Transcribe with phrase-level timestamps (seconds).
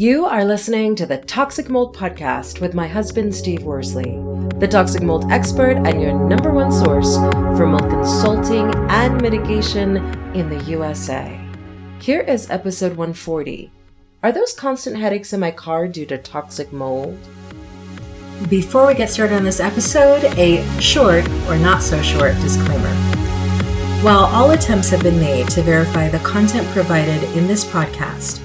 [0.00, 4.22] You are listening to the Toxic Mold Podcast with my husband, Steve Worsley,
[4.60, 9.96] the toxic mold expert and your number one source for mold consulting and mitigation
[10.36, 11.36] in the USA.
[11.98, 13.72] Here is episode 140.
[14.22, 17.18] Are those constant headaches in my car due to toxic mold?
[18.48, 22.94] Before we get started on this episode, a short or not so short disclaimer.
[24.04, 28.44] While all attempts have been made to verify the content provided in this podcast,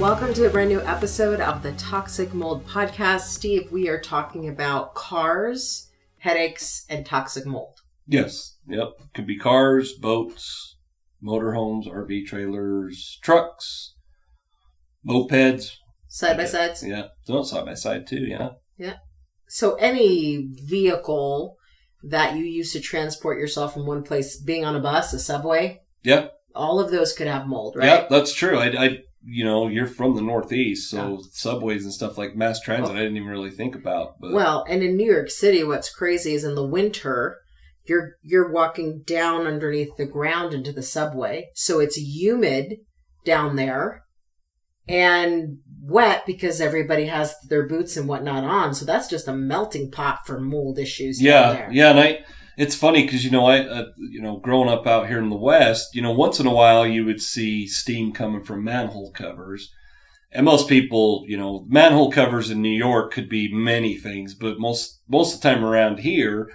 [0.00, 3.20] Welcome to a brand new episode of the Toxic Mold Podcast.
[3.20, 7.80] Steve, we are talking about cars, headaches, and toxic mold.
[8.06, 8.56] Yes.
[8.68, 8.88] Yep.
[9.14, 10.76] Could be cars, boats,
[11.22, 13.94] motorhomes, RV trailers, trucks,
[15.06, 15.76] mopeds.
[16.08, 16.82] Side by sides?
[16.82, 17.08] Yeah.
[17.28, 18.24] No, side by side too.
[18.26, 18.50] Yeah.
[18.76, 18.96] Yeah.
[19.46, 21.56] So any vehicle
[22.02, 25.82] that you use to transport yourself from one place, being on a bus, a subway,
[26.02, 26.28] Yeah.
[26.54, 27.86] All of those could have mold, right?
[27.86, 28.06] Yeah.
[28.08, 28.58] That's true.
[28.58, 32.96] I, I, you know, you're from the Northeast, so subways and stuff like mass transit,
[32.96, 34.20] I didn't even really think about.
[34.20, 37.38] But Well, and in New York City, what's crazy is in the winter,
[37.84, 42.78] you're you're walking down underneath the ground into the subway, so it's humid
[43.24, 44.02] down there
[44.88, 48.74] and wet because everybody has their boots and whatnot on.
[48.74, 51.18] So that's just a melting pot for mold issues.
[51.18, 51.68] down yeah, there.
[51.72, 52.24] yeah, and I.
[52.56, 55.36] It's funny because you know I, uh, you know, growing up out here in the
[55.36, 59.72] West, you know, once in a while you would see steam coming from manhole covers,
[60.30, 64.58] and most people, you know, manhole covers in New York could be many things, but
[64.58, 66.50] most most of the time around here,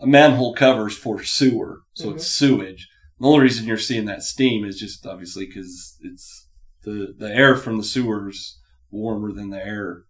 [0.00, 2.88] a manhole covers for sewer, so it's sewage.
[3.18, 6.48] The only reason you're seeing that steam is just obviously because it's
[6.82, 8.58] the the air from the sewers
[8.90, 10.04] warmer than the air,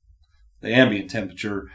[0.60, 1.70] the ambient temperature.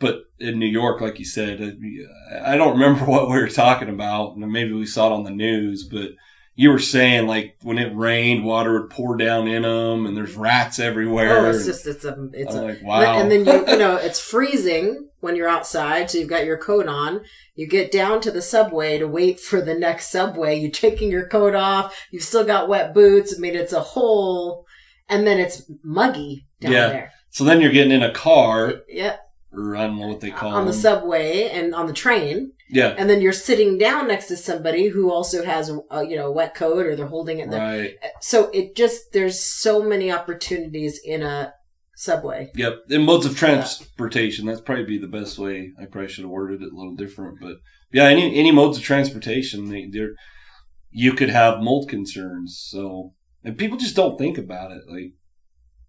[0.00, 3.88] But in New York, like you said, uh, I don't remember what we were talking
[3.88, 6.10] about, and maybe we saw it on the news, but
[6.54, 10.34] you were saying like when it rained, water would pour down in them, and there's
[10.34, 11.46] rats everywhere.
[11.46, 13.20] Oh, it's just it's a it's I'm a like, wow.
[13.20, 16.86] And then you you know it's freezing when you're outside, so you've got your coat
[16.88, 17.20] on.
[17.54, 20.58] You get down to the subway to wait for the next subway.
[20.58, 21.96] You're taking your coat off.
[22.10, 23.34] You've still got wet boots.
[23.36, 24.64] I mean, it's a whole,
[25.08, 26.88] and then it's muggy down Yeah.
[26.88, 27.12] there.
[27.30, 29.16] so then you're getting in a car, Yeah,
[29.58, 32.94] or I don't know what they call on the subway and on the train, yeah,
[32.96, 36.26] and then you're sitting down next to somebody who also has a, a you know
[36.26, 37.50] a wet coat or they're holding it.
[37.50, 37.60] There.
[37.60, 37.94] right.
[38.20, 41.52] So it just there's so many opportunities in a
[41.98, 42.50] subway.
[42.54, 42.84] Yep.
[42.90, 44.46] In modes of transportation.
[44.46, 45.72] That's probably be the best way.
[45.80, 47.56] I probably should have worded it a little different, but
[47.92, 50.14] yeah, any any modes of transportation, they, they're
[50.90, 52.64] you could have mold concerns.
[52.70, 53.14] So
[53.44, 54.82] and people just don't think about it.
[54.88, 55.12] Like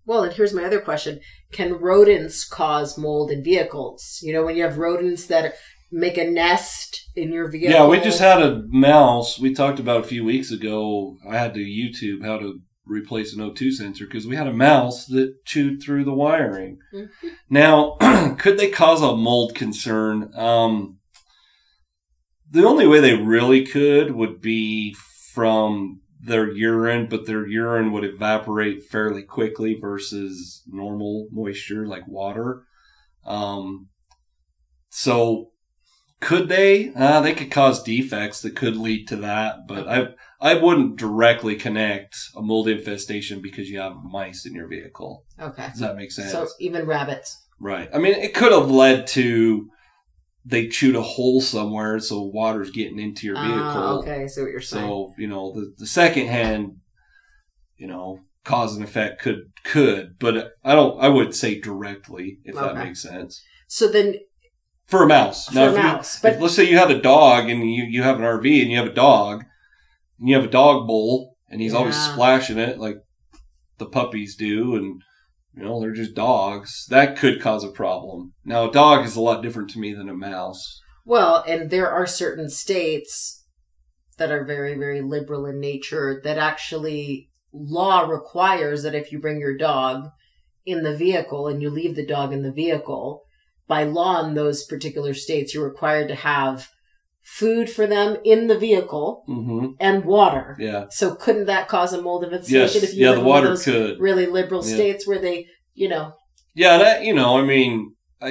[0.09, 1.19] Well, and here's my other question:
[1.51, 4.19] Can rodents cause mold in vehicles?
[4.23, 5.53] You know, when you have rodents that
[5.91, 7.69] make a nest in your vehicle.
[7.69, 9.37] yeah, we just had a mouse.
[9.39, 11.15] We talked about a few weeks ago.
[11.29, 15.05] I had to YouTube how to replace an O2 sensor because we had a mouse
[15.05, 16.79] that chewed through the wiring.
[16.91, 17.09] Mhm.
[17.47, 17.91] Now,
[18.39, 20.31] could they cause a mold concern?
[20.33, 20.97] Um,
[22.49, 24.95] the only way they really could would be
[25.35, 32.63] from their urine, but their urine would evaporate fairly quickly versus normal moisture like water.
[33.25, 33.87] Um,
[34.89, 35.51] so
[36.19, 36.91] could they?
[36.93, 41.55] Uh, they could cause defects that could lead to that, but I've I wouldn't directly
[41.55, 45.23] connect a mold infestation because you have mice in your vehicle.
[45.39, 45.67] Okay.
[45.69, 46.31] Does that make sense?
[46.31, 47.45] So even rabbits.
[47.59, 47.89] right.
[47.93, 49.69] I mean, it could have led to
[50.49, 53.59] they chewed a hole somewhere, so water's getting into your vehicle.
[53.59, 54.85] Ah, okay, see what you're saying.
[54.85, 56.77] So you know the the second hand,
[57.77, 60.99] you know, cause and effect could could, but I don't.
[60.99, 64.15] I would say directly if that makes sense So then,
[64.87, 65.47] for a mouse.
[65.47, 67.61] For now, a if you- mouse, but- if, let's say you have a dog and
[67.71, 69.43] you you have an RV and you have a dog,
[70.19, 72.97] and you have a dog bowl, and he's always splashing it like
[73.77, 75.01] the puppies do, and
[75.55, 76.85] you know they're just dogs.
[76.89, 78.33] That could cause a problem.
[78.45, 80.81] Now, a dog is a lot different to me than a mouse.
[81.05, 83.45] well, and there are certain states
[84.17, 89.39] that are very, very liberal in nature that actually law requires that if you bring
[89.39, 90.09] your dog
[90.65, 93.23] in the vehicle and you leave the dog in the vehicle,
[93.67, 96.69] by law in those particular states, you're required to have
[97.21, 100.55] food for them in the vehicle hmm and water.
[100.59, 100.85] Yeah.
[100.89, 102.83] So couldn't that cause a mold infestation Yes.
[102.83, 103.13] if you Yeah.
[103.15, 103.99] The water those could.
[103.99, 104.75] really liberal Yeah.
[104.75, 106.13] states where they, you know,
[106.55, 108.29] Yeah, that you know, I mean, I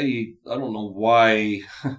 [0.50, 1.61] I don't know why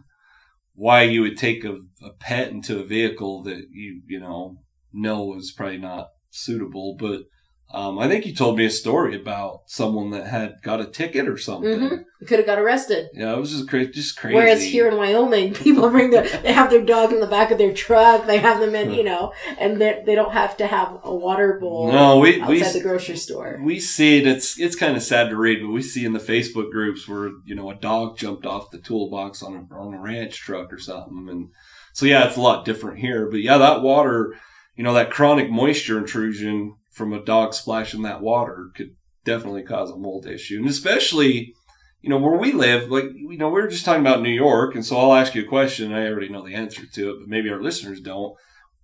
[0.76, 4.58] why you would take a, a pet into a vehicle that you you know
[4.94, 7.22] know is probably not suitable, but
[7.72, 11.28] um, I think you told me a story about someone that had got a ticket
[11.28, 11.80] or something.
[11.80, 12.06] Mhm.
[12.28, 13.08] could have got arrested.
[13.14, 14.36] Yeah, it was just crazy, just crazy.
[14.36, 17.58] Whereas here in Wyoming, people bring their, they have their dog in the back of
[17.60, 18.26] their truck.
[18.26, 21.60] They have them in, you know, and they they don't have to have a water
[21.62, 23.60] bowl no, we outside we the grocery store.
[23.64, 24.28] we see it.
[24.28, 27.30] It's it's kind of sad to read, but we see in the Facebook groups where
[27.46, 30.80] you know a dog jumped off the toolbox on a on a ranch truck or
[30.80, 31.50] something, and
[31.94, 33.30] so yeah, it's a lot different here.
[33.30, 34.36] But yeah, that water,
[34.76, 39.90] you know, that chronic moisture intrusion from a dog splashing that water could definitely cause
[39.90, 41.56] a mold issue, and especially.
[42.02, 44.74] You know where we live, like you know, we were just talking about New York,
[44.74, 45.92] and so I'll ask you a question.
[45.94, 48.38] I already know the answer to it, but maybe our listeners don't.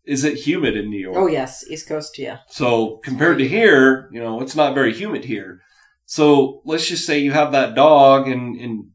[0.04, 1.16] Is it humid in New York?
[1.18, 2.40] Oh yes, East Coast, yeah.
[2.50, 5.62] So compared to here, you know, it's not very humid here.
[6.06, 8.90] So let's just say you have that dog and, and,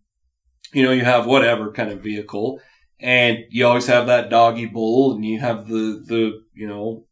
[0.72, 2.60] you know, you have whatever kind of vehicle
[3.00, 7.06] and you always have that doggy bowl and you have the, the, you know,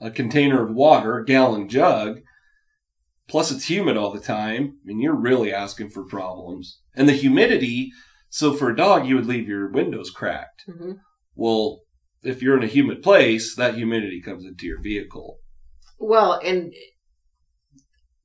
[0.00, 2.20] a container of water, a gallon jug.
[3.28, 6.80] Plus it's humid all the time I mean, you're really asking for problems.
[6.94, 7.92] And the humidity.
[8.28, 10.64] So for a dog, you would leave your windows cracked.
[10.66, 10.92] hmm
[11.34, 11.82] Well,
[12.22, 15.38] if you're in a humid place, that humidity comes into your vehicle.
[15.98, 16.72] Well, and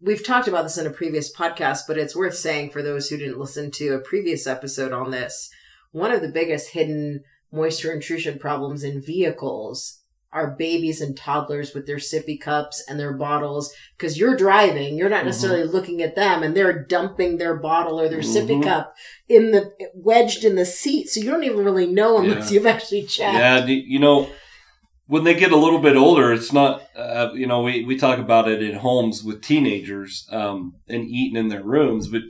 [0.02, 3.18] we've talked about this in a previous podcast, but it's worth saying for those who
[3.18, 5.50] didn't listen to a previous episode on this.
[5.92, 10.02] One of the biggest hidden moisture intrusion problems in vehicles
[10.36, 13.74] are babies and toddlers with their sippy cups and their bottles.
[13.98, 15.28] Because you're driving, you're not Mhm.
[15.28, 18.64] necessarily looking at them, and they're dumping their bottle or their sippy Mhm.
[18.64, 18.96] cup
[19.30, 21.10] in the wedged in the seat.
[21.10, 22.56] So you don't even really know unless Yeah.
[22.56, 23.34] you've actually checked.
[23.34, 24.28] Yeah, you know,
[25.08, 28.20] when they get a little bit older, it's not, uh, you know, we, we talk
[28.20, 32.24] about it in homes with teenagers um, and eating in their rooms, but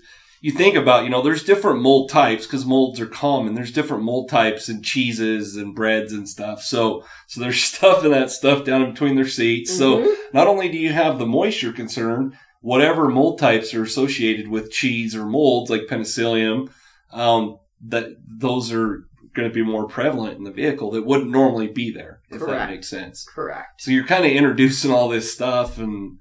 [0.46, 3.56] you think about, you know, there's different mold types because molds are common.
[3.56, 6.62] There's different mold types in cheeses and breads and stuff.
[6.62, 9.76] So, so there's stuff in that stuff down in between their seats.
[9.76, 10.16] So Mhm.
[10.34, 15.16] not only do you have the moisture concern, whatever mold types are associated with cheese
[15.16, 16.70] or molds like penicillium,
[17.12, 17.58] um,
[17.88, 21.92] that those are going to be more prevalent in the vehicle that wouldn't normally be
[21.92, 22.52] there, if Correct.
[22.60, 23.26] that makes sense.
[23.34, 23.82] correct.
[23.82, 26.18] So you're kind of introducing all this stuff, and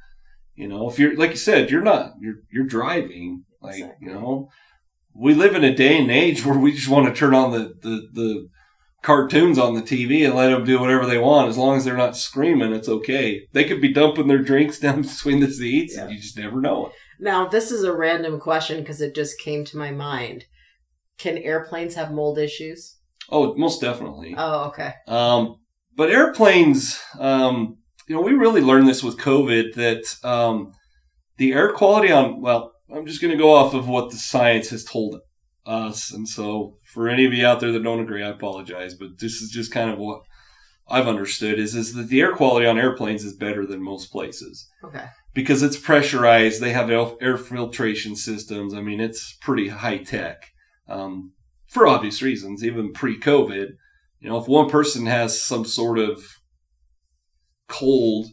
[0.57, 4.07] you know, if you're like you said, you're not you're you're driving, like Exactly.
[4.09, 4.49] you know,
[5.15, 7.75] we live in a day and age where we just want to turn on the
[7.83, 8.49] the the
[9.03, 11.97] cartoons on the TV and let them do whatever they want as long as they're
[11.97, 12.73] not screaming.
[12.73, 13.47] It's okay.
[13.53, 16.17] They could be dumping their drinks down between the seats, and Yeah.
[16.17, 16.93] you just never know it.
[17.21, 20.47] Now, this is a random question because it just came to my mind.
[21.19, 22.97] Can airplanes have mold issues?
[23.31, 24.35] Oh, most definitely.
[24.37, 24.95] Oh, okay.
[25.07, 25.57] Um,
[25.97, 27.79] but airplanes, um,
[28.09, 30.73] you know, we really learned this with COVID that um,
[31.37, 34.71] the air quality on, well, I'm just going to go off of what the science
[34.71, 35.21] has told
[35.67, 36.13] us.
[36.13, 39.41] And so for any of you out there that don't agree, I apologize, but this
[39.43, 40.23] is just kind of what
[40.89, 44.69] I've understood is, is that the air quality on airplanes is better than most places
[44.85, 45.07] Okay.
[45.33, 46.61] because it's pressurized.
[46.61, 48.75] They have air filtration systems.
[48.75, 50.51] I mean, it's pretty high tech
[50.89, 51.33] um,
[51.67, 53.71] for obvious reasons, even pre COVID.
[54.21, 56.23] You know, if one person has some sort of
[57.69, 58.27] cold,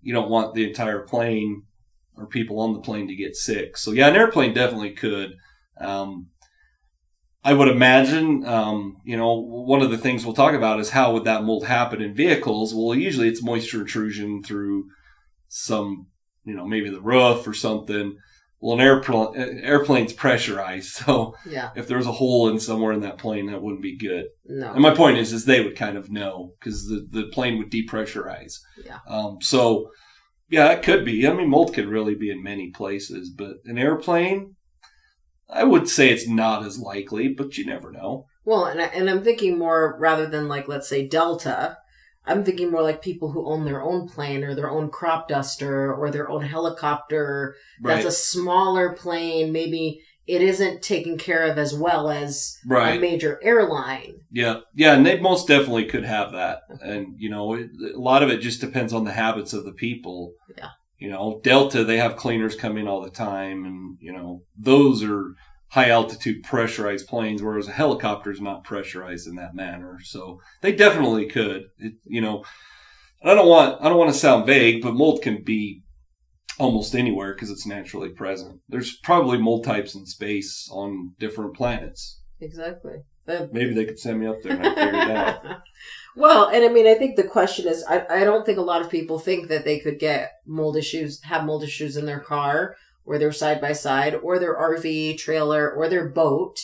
[0.00, 1.64] you don't want the entire plane
[2.18, 3.76] or people on the plane to get sick.
[3.76, 5.34] So, yeah, an airplane definitely could.
[5.80, 6.28] Um,
[7.44, 11.12] I would imagine, um, you know, one of the things we'll talk about is how
[11.12, 12.74] would that mold happen in vehicles?
[12.74, 14.84] Well, usually it's moisture intrusion through
[15.46, 16.08] some,
[16.44, 18.16] you know, maybe the roof or something.
[18.60, 21.70] Well, an airplane airplane's pressurized, so Yeah.
[21.76, 24.26] if there was a hole in somewhere in that plane, that wouldn't be good.
[24.44, 24.72] No.
[24.72, 27.70] And my point is, is they would kind of know because the, the plane would
[27.70, 28.54] depressurize.
[28.84, 28.98] Yeah.
[29.08, 29.90] Um, so,
[30.48, 31.26] yeah, it could be.
[31.26, 34.56] I mean, mold could really be in many places, but an airplane,
[35.48, 38.26] I would say it's not as likely, but you never know.
[38.44, 41.78] Well, and, I, and I'm thinking more rather than like, let's say Delta,
[42.24, 45.94] I'm thinking more like people who own their own plane or their own crop duster
[45.94, 47.54] or their own helicopter.
[47.80, 49.52] That's a smaller plane.
[49.52, 54.20] Maybe it isn't taken care of as well as a major airline.
[54.30, 54.60] Yeah.
[54.74, 54.94] Yeah.
[54.94, 56.60] And they most definitely could have that.
[56.82, 59.72] And, you know, it, a lot of it just depends on the habits of the
[59.72, 60.34] people.
[60.56, 60.68] Yeah.
[60.98, 63.64] You know, Delta, they have cleaners come in all the time.
[63.64, 65.34] And, you know, those are
[65.68, 69.98] high altitude pressurized planes, whereas a helicopter is not pressurized in that manner.
[70.02, 71.64] So they definitely could.
[71.78, 72.44] It, you know,
[73.24, 75.82] I don't want I don't want to sound vague, but mold can be
[76.58, 78.60] almost anywhere because it's naturally present.
[78.68, 82.20] There's probably mold types in space on different planets.
[82.40, 83.02] Exactly.
[83.26, 85.44] The- Maybe they could send me up there and I'd figure it out.
[86.16, 88.80] well, and I mean, I think the question is, I, I don't think a lot
[88.80, 92.76] of people think that they could get mold issues, have mold issues in their car
[93.04, 96.58] or their side by side or their RV trailer or their boat.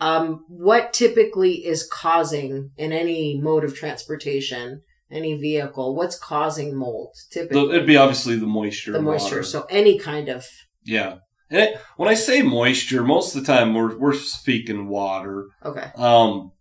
[0.00, 7.14] Um, what typically is causing in any mode of transportation, any vehicle, what's causing mold?
[7.30, 8.92] Typically, The- It'd be obviously the moisture.
[8.92, 9.36] the moisture.
[9.36, 9.42] water.
[9.42, 10.46] So any kind of
[10.84, 11.16] yeah.
[11.50, 15.46] And it, when I say moisture, most of the time we're we're speaking water.
[15.64, 16.52] okay, Um,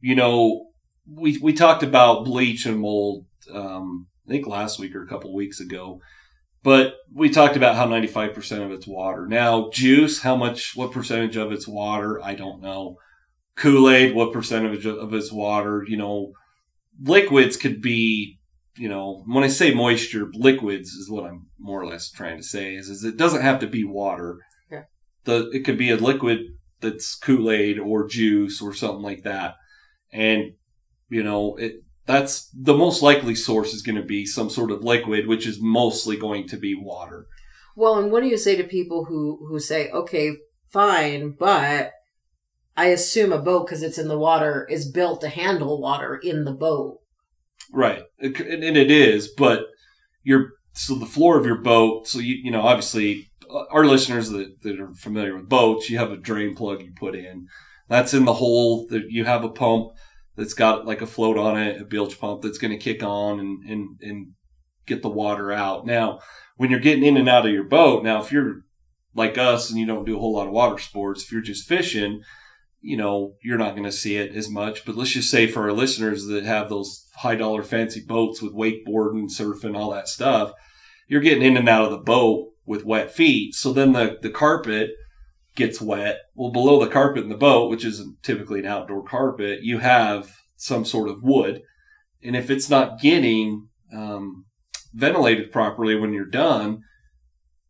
[0.00, 0.68] you know,
[1.06, 3.26] we we talked about bleach and mold.
[3.52, 6.00] Um, I think last week or a couple weeks ago,
[6.62, 9.26] but we talked about how ninety five percent of it's water.
[9.26, 12.20] Now, juice, how much, what percentage of it's water?
[12.22, 12.96] I don't know.
[13.56, 15.84] Kool Aid, what percentage of it's water?
[15.86, 16.32] You know,
[17.02, 18.36] liquids could be.
[18.76, 22.44] You know, when I say moisture, liquids is what I'm more or less trying to
[22.44, 22.76] say.
[22.76, 24.38] Is, is it doesn't have to be water.
[24.70, 24.84] Yeah.
[25.24, 26.40] The it could be a liquid
[26.80, 29.56] that's Kool Aid or juice or something like that,
[30.12, 30.52] and
[31.08, 31.82] you know it.
[32.06, 35.60] That's the most likely source is going to be some sort of liquid, which is
[35.60, 37.26] mostly going to be water.
[37.76, 40.36] Well, and what do you say to people who who say, "Okay,
[40.68, 41.92] fine, but
[42.78, 46.44] I assume a boat because it's in the water is built to handle water in
[46.44, 47.00] the boat."
[47.72, 49.66] Right, and it is, but
[50.22, 52.06] your so the floor of your boat.
[52.06, 55.98] So you you know obviously uh, our listeners that, that are familiar with boats, you
[55.98, 57.46] have a drain plug you put in.
[57.88, 58.86] That's in the hole.
[58.88, 59.92] That you have a pump
[60.36, 63.40] that's got like a float on it, a bilge pump that's going to kick on
[63.40, 64.26] and and and
[64.86, 65.84] get the water out.
[65.84, 66.20] Now,
[66.56, 68.62] when you're getting in and out of your boat, now if you're
[69.14, 71.68] like us and you don't do a whole lot of water sports, if you're just
[71.68, 72.22] fishing,
[72.80, 74.84] you know, you're not going to see it as much.
[74.84, 78.54] But let's just say for our listeners that have those high dollar fancy boats with
[78.54, 80.52] wakeboarding, surfing, all that stuff,
[81.08, 83.54] you're getting in and out of the boat with wet feet.
[83.54, 84.90] So then the, the carpet
[85.56, 86.18] gets wet.
[86.34, 90.30] Well, below the carpet in the boat, which is typically an outdoor carpet, you have
[90.56, 91.62] some sort of wood.
[92.22, 94.44] And if it's not getting um,
[94.92, 96.82] ventilated properly when you're done,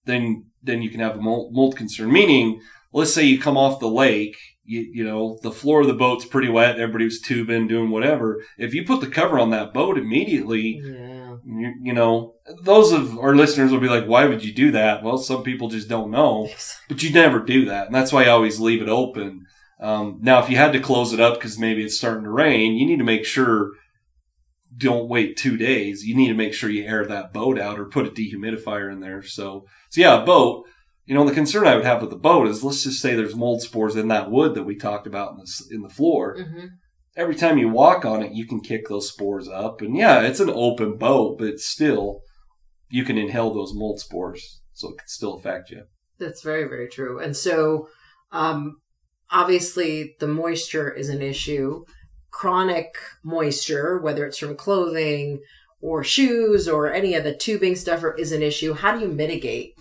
[0.04, 2.12] then then you can have a mold, mold concern.
[2.12, 2.60] Meaning,
[2.92, 4.36] let's say you come off the lake,
[4.68, 8.42] you, you know, the floor of the boat's pretty wet, Everybody was tubing, doing whatever.
[8.58, 11.36] If you put the cover on that boat immediately, Yeah.
[11.44, 15.02] you, you know, those of our listeners will be like, why would you do that?
[15.02, 16.48] Well, some people just don't know,
[16.88, 17.86] but you never do that.
[17.86, 19.46] And that's why I always leave it open.
[19.80, 22.74] Um, now, if you had to close it up because maybe it's starting to rain,
[22.74, 23.70] you need to make sure
[24.76, 26.04] don't wait two days.
[26.04, 29.00] You need to make sure you air that boat out or put a dehumidifier in
[29.00, 29.22] there.
[29.22, 30.66] So, so yeah, a boat.
[31.08, 33.34] You know, the concern I would have with the boat is let's just say there's
[33.34, 36.36] mold spores in that wood that we talked about in the in the floor.
[36.38, 36.66] hmm
[37.16, 40.38] Every time you walk on it, you can kick those spores up, and yeah, it's
[40.38, 42.20] an open boat, but still,
[42.90, 45.84] you can inhale those mold spores, so it can still affect you.
[46.20, 47.18] That's very very true.
[47.18, 47.88] And so,
[48.30, 48.76] um,
[49.30, 51.86] obviously, the moisture is an issue.
[52.30, 55.40] Chronic moisture, whether it's from clothing
[55.80, 58.74] or shoes or any of the tubing stuff, is an issue.
[58.74, 59.74] How do you mitigate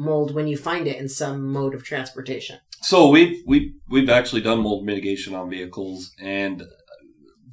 [0.00, 2.58] mold when you find it in some mode of transportation?
[2.82, 6.64] So we've we've we've actually done mold mitigation on vehicles, and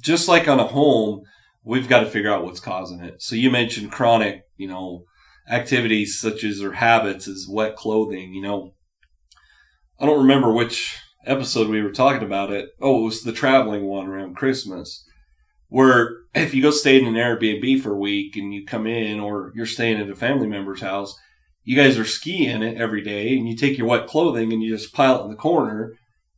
[0.00, 1.22] just like on a home,
[1.62, 3.20] we've got to figure out what's causing it.
[3.22, 5.04] So you mentioned chronic, you know,
[5.50, 8.32] activities such as or habits as wet clothing.
[8.32, 8.74] You know,
[10.00, 12.70] I don't remember which episode we were talking about it.
[12.80, 15.04] Oh, it was the traveling one around Christmas,
[15.68, 19.20] where if you go stay in an Airbnb for a week and you come in,
[19.20, 21.14] or you're staying at a family member's house,
[21.68, 24.74] you guys are skiing it every day and you take your wet clothing and you
[24.74, 25.92] just pile it in the corner,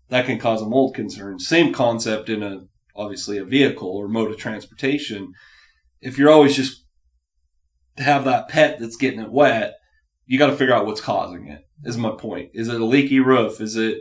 [0.08, 1.38] that can cause a mold concern.
[1.38, 2.62] Same concept in a
[2.96, 5.32] obviously a vehicle or mode of transportation.
[6.00, 6.84] If you're always just
[7.96, 9.75] to have that pet that's getting it wet,
[10.26, 11.60] you got to figure out what's causing it.
[11.84, 12.50] Is my point.
[12.52, 13.60] Is it a leaky roof?
[13.60, 13.99] Is it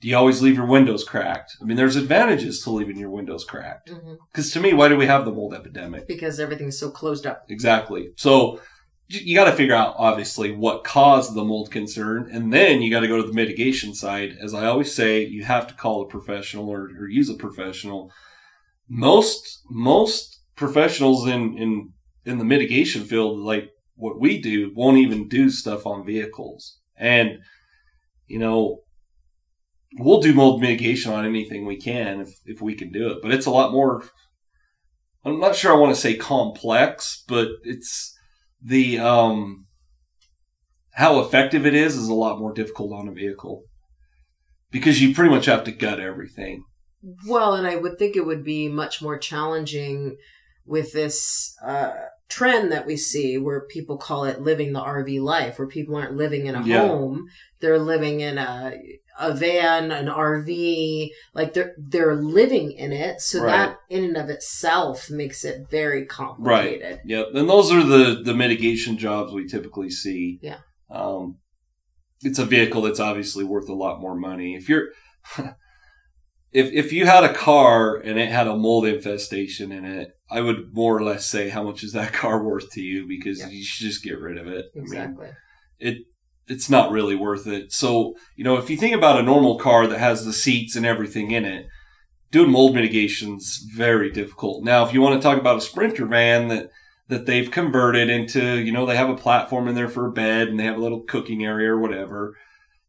[0.00, 1.56] do you always leave your windows cracked?
[1.60, 3.90] I mean, there's advantages to leaving your windows cracked.
[3.90, 4.14] Mm-hmm.
[4.30, 6.06] Because to me, why do we have the mold epidemic?
[6.06, 7.46] Because everything's so closed up.
[7.48, 8.10] Exactly.
[8.14, 8.60] So
[9.08, 13.00] you, got to figure out obviously what caused the mold concern, and then you got
[13.00, 14.36] to go to the mitigation side.
[14.40, 18.12] As I always say, you have to call a professional or, or use a professional.
[18.88, 21.92] Most most professionals in in
[22.24, 27.38] in the mitigation field, like what we do, won't even do stuff on vehicles, and
[28.26, 28.80] you know.
[29.98, 33.32] We'll do mold mitigation on anything we can if, if we can do it, but
[33.32, 34.04] it's a lot more
[35.24, 38.17] I'm not sure I want to say complex, but it's
[38.62, 39.66] the um
[40.92, 43.62] how effective it is is a lot more difficult on a vehicle
[44.70, 46.64] because you pretty much have to gut everything.
[47.26, 50.16] Well, and I would think it would be much more challenging
[50.66, 51.94] with this uh,
[52.28, 56.16] trend that we see where people call it living the RV life, where people aren't
[56.16, 56.86] living in a Yeah.
[56.86, 57.26] home,
[57.60, 58.74] they're living in a
[59.20, 63.20] a van, an RV, like they're they're living in it.
[63.20, 63.50] So Right.
[63.70, 66.82] that in and of itself makes it very complicated.
[66.82, 67.00] Right.
[67.04, 70.38] Yep, and those are the the mitigation jobs we typically see.
[70.42, 70.58] Yeah.
[70.90, 71.38] um,
[72.22, 74.54] it's a vehicle that's obviously worth a lot more money.
[74.54, 74.88] If you're
[76.52, 80.40] if if you had a car and it had a mold infestation in it, I
[80.40, 83.48] would more or less say how much is that car worth to you because Yeah.
[83.48, 84.66] you should just get rid of it.
[84.74, 85.28] I mean, Exactly.
[85.78, 85.98] it
[86.46, 87.72] it's not really worth it.
[87.72, 90.86] So, you know, if you think about a normal car that has the seats and
[90.86, 91.66] everything in it,
[92.30, 94.64] doing mold mitigation's very difficult.
[94.64, 96.70] Now, if you want to talk about a sprinter van that
[97.08, 100.48] that they've converted into, you know, they have a platform in there for a bed
[100.48, 102.34] and they have a little cooking area or whatever,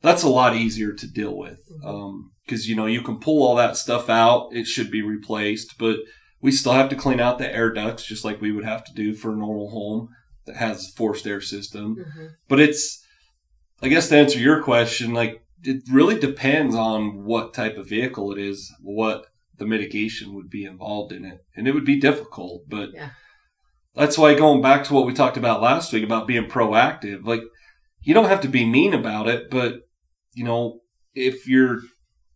[0.01, 1.59] that's a lot easier to deal with.
[1.85, 4.49] Um, cause you know, you can pull all that stuff out.
[4.53, 5.97] It should be replaced, but
[6.41, 8.93] we still have to clean out the air ducts just like we would have to
[8.93, 10.09] do for a normal home
[10.45, 11.95] that has a forced air system.
[12.15, 13.03] Hmm but it's
[13.81, 18.31] i guess to answer your question like it really depends on what type of vehicle
[18.31, 19.25] it is what
[19.57, 21.43] the mitigation would be involved in it.
[21.53, 23.09] And it would be difficult but Yeah.
[23.95, 27.41] that's why going back to what we talked about last week about being proactive like
[28.01, 29.81] you don't have to be mean about it but
[30.33, 30.79] you know
[31.13, 31.81] if your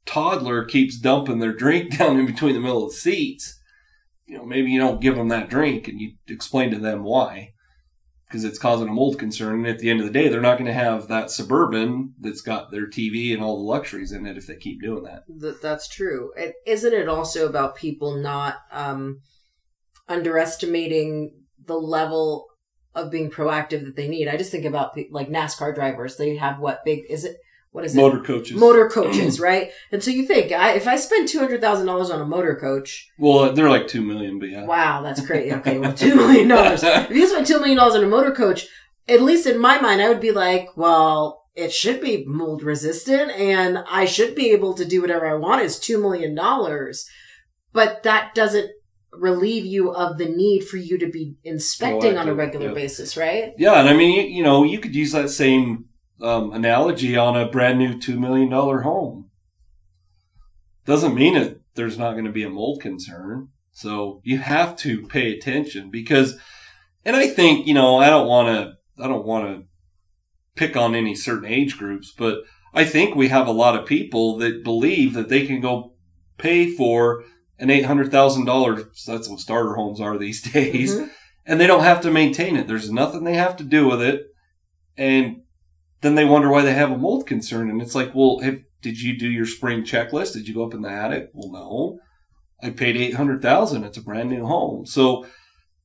[0.05, 3.59] toddler keeps dumping their drink down in between the middle of the seats
[4.25, 7.53] you know maybe you don't give them that drink and you explain to them why
[8.33, 9.59] because it's causing a mold concern.
[9.59, 12.41] And at the end of the day, they're not going to have that suburban that's
[12.41, 15.21] got their TV and all the luxuries in it if they keep doing that.
[15.27, 16.33] That that's true.
[16.65, 19.19] Isn't it also about people not um,
[20.09, 22.47] underestimating the level
[22.95, 24.27] of being proactive that they need?
[24.27, 26.17] I just think about like NASCAR drivers.
[26.17, 27.37] They have what big is it?
[27.73, 27.97] What is it?
[27.97, 28.55] Motor coaches.
[28.55, 29.71] Motor coaches, right?
[29.91, 32.55] And so you think I, if I spend two hundred thousand dollars on a motor
[32.55, 34.65] coach, Well, they're like two million, but yeah.
[34.65, 35.51] wow, that's crazy.
[35.63, 36.83] Okay, well, two million dollars.
[36.83, 38.67] If you spend two million dollars on a motor coach,
[39.07, 43.31] at least in my mind, I would be like, well, it should be mold resistant,
[43.31, 45.63] and I should be able to do whatever I want.
[45.63, 47.07] It's two million dollars,
[47.73, 48.69] but that doesn't
[49.11, 52.75] relieve you of the need for you to be inspecting oh, on a regular yep.
[52.75, 53.53] basis, right?
[53.57, 55.85] Yeah, and I mean, you, you know, you could use that same
[56.21, 59.29] um, analogy on a brand new two million dollar home.
[60.85, 63.49] Doesn't mean that there's not going to be a mold concern.
[63.71, 66.37] So you have to pay attention because,
[67.05, 69.63] and I think you know, I don't want to, I don't want to
[70.55, 72.39] pick on any certain age groups, but
[72.73, 75.93] I think we have a lot of people that believe that they can go
[76.37, 77.23] pay for
[77.59, 78.83] an eight hundred thousand dollars.
[79.07, 81.09] That's what starter homes are these days Mhm.
[81.45, 82.67] and they don't have to maintain it.
[82.67, 84.25] There's nothing they have to do with it.
[84.97, 85.42] And
[86.03, 87.69] then they wonder why they have a mold concern.
[87.69, 90.33] And it's like, well, have, did you do your spring checklist?
[90.33, 91.29] Did you go up in the attic?
[91.33, 91.99] Well, no.
[92.61, 93.83] I paid 800,000.
[93.83, 94.85] It's a brand new home.
[94.85, 95.25] So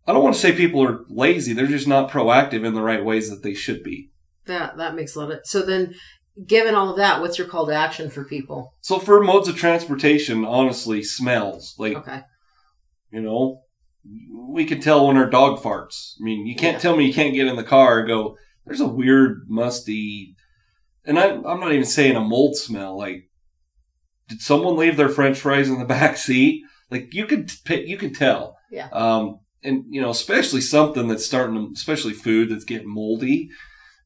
[0.07, 1.53] I don't want to say people are lazy.
[1.53, 4.11] They're just not proactive in the right ways that they should be.
[4.47, 5.41] That that makes a lot of.
[5.45, 5.95] So then,
[6.47, 8.73] given all of that, what's your call to action for people?
[8.81, 12.21] So for modes of transportation, honestly, smells like, Okay.
[13.11, 13.63] you know,
[14.49, 16.15] we can tell when our dog farts.
[16.21, 16.81] I mean, you can't Yeah.
[16.81, 18.37] tell me you can't get in the car and go,
[18.69, 20.37] there's a weird, musty,
[21.05, 22.97] and I, I'm not even saying a mold smell.
[22.97, 23.29] Like,
[24.29, 26.63] did someone leave their French fries in the back seat?
[26.91, 28.57] Like, you could, you could tell.
[28.71, 28.89] Yeah.
[28.93, 33.49] Um, and you know, especially something that's starting to, especially food that's getting moldy,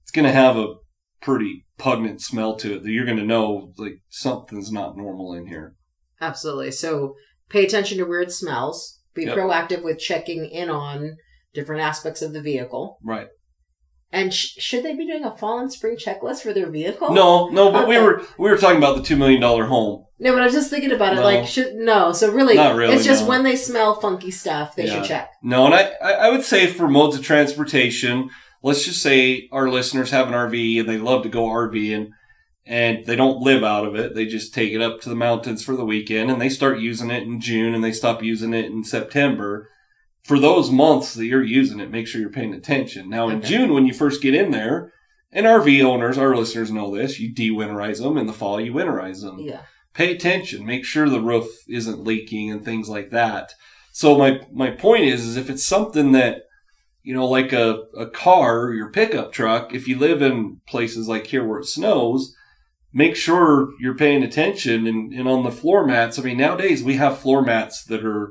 [0.03, 0.75] it's going to have a
[1.20, 5.46] pretty pungent smell to it that you're going to know like something's not normal in
[5.46, 5.75] here.
[6.20, 6.70] Absolutely.
[6.70, 7.16] So
[7.48, 9.01] pay attention to weird smells.
[9.14, 9.37] Be Yep.
[9.37, 11.16] proactive with checking in on
[11.53, 12.98] different aspects of the vehicle.
[13.05, 13.27] Right.
[14.14, 17.14] And sh- should they be doing a fall and spring checklist for their vehicle?
[17.14, 20.05] No, no, but we were we were talking about the two million dollar home.
[20.18, 21.16] No, but I was just thinking about it.
[21.16, 21.22] No.
[21.22, 22.12] Like, should no?
[22.12, 23.29] So really, Not really, it's just no.
[23.31, 24.96] when they smell funky stuff, they Yeah.
[24.96, 25.31] should check.
[25.42, 28.29] No, and I I I would say for modes of transportation,
[28.62, 32.11] let's just say our listeners have an RV and they love to go RVing
[32.66, 34.14] and they don't live out of it.
[34.14, 37.11] They just take it up to the mountains for the weekend and they start using
[37.11, 39.68] it in June and they stop using it in September.
[40.23, 43.09] For those months that you're using it, make sure you're paying attention.
[43.11, 43.49] Now in Okay.
[43.49, 44.93] June, when you first get in there,
[45.33, 48.17] and RV owners, our listeners know this, you de-winterize them.
[48.19, 49.63] In the fall, you winterize them Yeah.
[49.95, 53.53] pay attention make sure the roof isn't leaking and things like that
[53.93, 56.45] so my my point is is if it's something that
[57.03, 61.09] you know like a, a car or your pickup truck if you live in places
[61.09, 62.35] like here where it snows
[62.95, 66.95] make sure you're paying attention and, and on the floor mats i mean nowadays we
[66.97, 68.31] have floor mats that are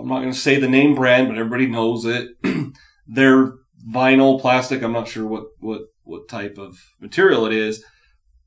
[0.00, 2.28] i'm not going to say the name brand but everybody knows it
[3.06, 3.52] they're
[3.92, 7.84] vinyl plastic i'm not sure what what what type of material it is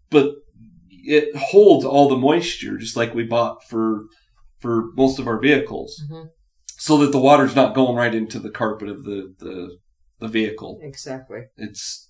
[0.10, 0.32] but
[0.90, 4.06] it holds all the moisture just like we bought for
[4.60, 6.28] for most of our vehicles Mhm.
[6.78, 9.78] so that the water's not going right into the carpet of the the,
[10.20, 11.42] the vehicle Exactly.
[11.58, 12.10] it's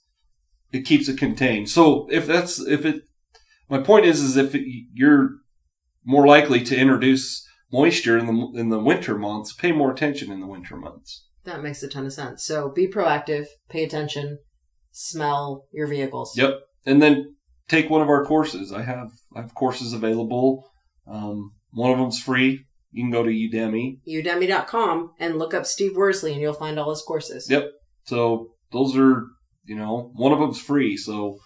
[0.71, 3.03] it keeps it contained so if that's if it
[3.69, 5.29] my point is is if it, you're
[6.05, 10.39] more likely to introduce moisture in the in the winter months pay more attention in
[10.39, 12.45] the winter months That makes a ton of sense.
[12.45, 14.37] So be proactive, pay attention,
[14.91, 16.37] smell your vehicles.
[16.37, 16.59] Yep.
[16.85, 17.35] And then
[17.67, 18.71] take one of our courses.
[18.71, 20.69] I have I have courses available.
[21.07, 22.65] Um, one of them's free.
[22.91, 23.97] You can go to Udemy.
[24.07, 27.49] Udemy.com and look up Steve Worsley and you'll find all his courses.
[27.49, 27.71] Yep.
[28.05, 29.25] So those are
[29.65, 30.95] you know one of them's free.
[30.95, 31.39] So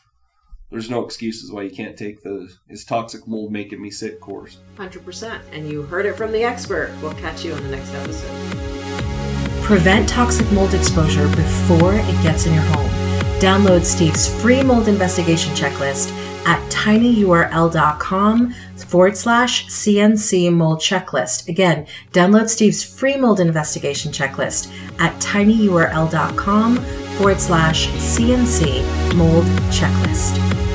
[0.69, 4.57] there's no excuses why you can't take the is toxic mold making me sick course.
[4.77, 5.39] 100%.
[5.51, 6.93] And you heard it from the expert.
[7.01, 9.63] We'll catch you on the next episode.
[9.63, 12.89] Prevent toxic mold exposure before it gets in your home.
[13.39, 16.11] Download Steve's free mold investigation checklist
[16.47, 21.47] at tinyurl.com forward slash CNC mold checklist.
[21.49, 26.77] Again, download Steve's free mold investigation checklist at tinyurl.com
[27.17, 30.66] forward slash CNC mold checklist.